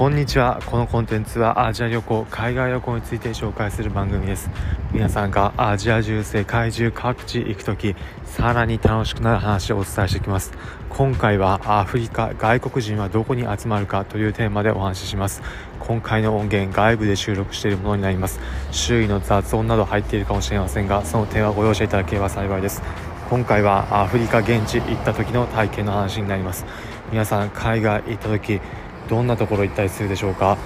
[0.00, 0.62] こんにちは。
[0.64, 4.48] このコンテンツはアジア旅行海外旅行について紹介する番組です。
[4.92, 7.94] 皆さんがアジア中世界中各地行く時
[8.24, 10.54] さらに楽しくなる話をお伝えしていきます。
[10.88, 15.42] 今回はアフリカ外国人はどこに集まるかというテーマでお話しします。
[15.80, 18.40] 今回の音源外部で収録しているものになります。
[18.70, 22.80] 周囲の雑音など入っているかもしれませんがその点はご容赦いただければ幸いです。
[23.28, 26.64] 今回はアフリカ現地行った時の体験の話になります。
[27.12, 28.62] 皆さん海外行った時
[29.10, 30.56] どんなところ行ったりするでしょうか？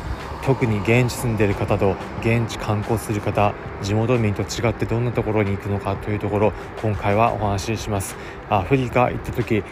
[0.44, 5.96] 特に現地住んでいる方と現地観光する方地元民と違ってどんなところに行くのか？
[5.96, 6.52] というところ
[6.82, 8.14] 今回はお話しします。
[8.50, 9.64] アフリカ行った時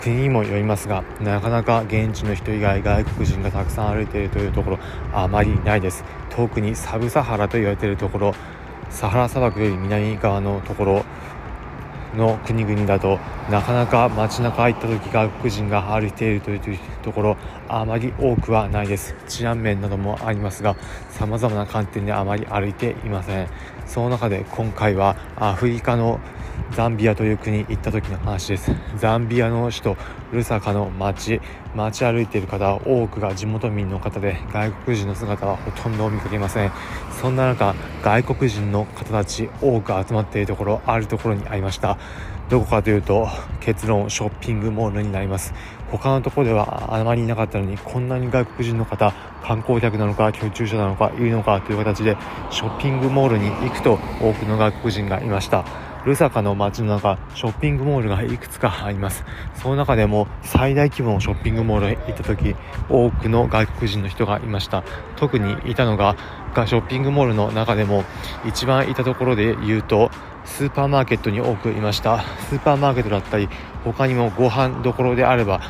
[0.00, 4.78] 国にもよりますがなかなか現地の人以外外国人がたくさん歩いているというところ
[5.12, 6.02] あまりないです。
[6.30, 8.34] 特にサブサハラと言われているところ
[8.88, 11.04] サハラ砂漠より南側のところ
[12.16, 13.18] の国々だと
[13.50, 17.36] なかなか街中行った時外国人が歩いているというところ
[17.68, 19.14] あまり多くはないです。
[19.28, 20.76] 治安面などもありますが
[21.10, 23.48] さまざまな観点であまり歩いていません。
[23.86, 26.20] その中で今回はアフリカの
[26.72, 28.72] ザンビアという国に行った時の話です。
[28.98, 29.96] ザンビアの首都
[30.32, 31.40] ルサカの街。
[31.74, 36.72] 街歩いている方多くが地元民の方で外国人の姿はほとんど見かけません。
[37.20, 41.98] そんな中外国人の方たち多く集まっているところあるところにありました。
[42.48, 43.28] どこかというと
[43.60, 45.52] 結論ショッピングモールになります。
[45.90, 52.16] 他のところではあまりいなかったのにこんなに外国人の方観光客なのか居住者なのかいるのかという形で
[52.50, 55.64] ショッピングモールに行くと多くの外国人がいました。
[56.06, 59.24] ルサカの街の中ショッピングモールがいくつかあります。
[59.54, 62.54] その中でも最大規模のショッピングモールへ行った時
[62.88, 64.84] 多くの外国人の人がいました。
[65.16, 66.14] 特にいたのが
[66.54, 68.04] ショッピングモールの中でも
[68.46, 70.12] 一番いたところで言うと
[70.44, 72.20] スーパーマーケットに多くいました。
[72.48, 73.48] スーパーマーケットだったり
[73.82, 75.60] 他にもご飯どころであれば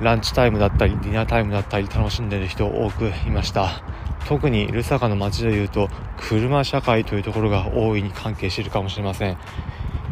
[0.00, 3.82] ランチタイムだったりディナータイムだったり楽しんでる人多くいました。
[4.26, 9.36] 特にルサカの街でいうと車社会というところが大いに関係しているかもしれません。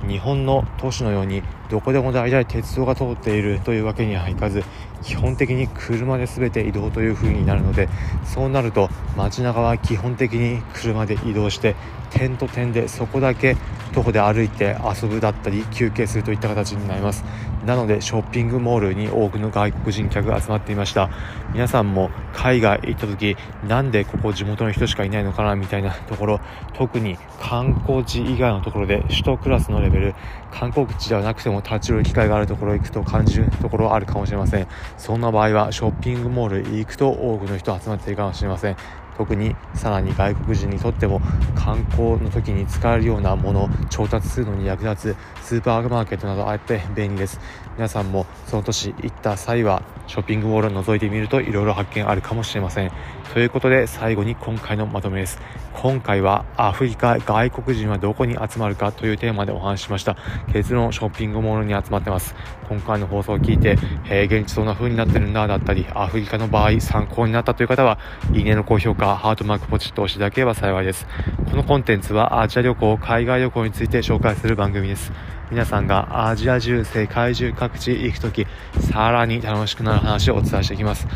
[0.06, 4.64] 日本の都市のようにどこでも大体鉄道が通っているというわけにはいかず
[5.02, 7.88] 基本的に車で全て移動という風になるので
[8.24, 11.76] そうなると街中は基本的に車で移動して
[12.10, 13.56] 点と点でそこだけ
[13.92, 17.24] 徒歩で歩いて遊ぶだったり休憩するといった形になります。
[17.64, 21.10] なのでショッピングモールに多くの外国人客が集まっていました。
[21.52, 23.36] 皆さんも海外行った時
[23.68, 26.40] なんでここ地元の人しかいないのかなみたいなところ
[26.74, 30.14] 特に観光地以外のところで首都クラスのレベル
[30.50, 34.66] 観光地ではなくても立ち寄る機会があるところ行くと感じるところあるかもしれません。
[34.96, 38.76] そんな場合はショッピングモール行くと多くの人集まっているかもしれません。
[39.20, 41.20] 特にさらに外国人にとっても
[41.54, 47.38] 観光の時に使えるようなもの調達するのに役立つスーパーマーケットなどあって便利です。
[47.76, 52.92] 皆さんもその年行った際はショッピングモールを覗いてみると色々発見あるかもしれません。
[53.34, 55.38] ということで最後に今回のまとめです。
[55.74, 60.16] 今回はアフリカ外国人はどこに集まるかというテーマでお話ししました。
[60.52, 62.34] 結論ショッピングモールに集まってます。
[62.70, 63.76] 今回の放送を聞いて、
[64.08, 67.98] えー、現地そんな風になってるんだだったりアフリカの場合参考になったという方は
[68.32, 71.06] いいねの高評価ハートマークポチッと押していただければ幸いです。
[71.50, 75.12] このコンテンツはアジア旅行、海外旅行について紹介する番組です。
[75.50, 78.46] 皆さんがアジア中、世界中各地行くとき、
[78.92, 81.08] さらに楽しくなる話をお伝えしていきます。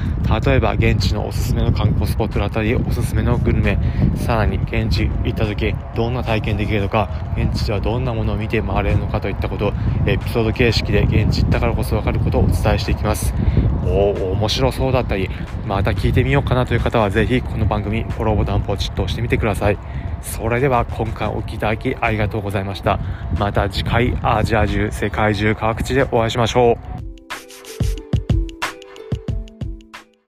[0.45, 3.79] 例えば、現地のおすすめの観光スポットだったり、おすすめのグルメ、
[4.17, 9.73] さらに現地行ったとき、どんな体験できるのか、現地ではどんなものを見て回れるのかといったこと、
[10.05, 13.33] エピソード形式で現地行ったからこそわかることをお伝えしていきます。
[13.87, 15.31] おお面白そうだったり、
[15.65, 19.79] また聞いてみようかなという方は、ぜひこの番組、フォローボタンポチッと押してみてください。
[20.25, 22.99] それでは今回お聴きいただきありがとうございました。
[23.39, 26.94] また次回アジア中、世界中各地でお会いしましょう。